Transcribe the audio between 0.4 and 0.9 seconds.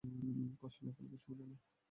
কষ্ট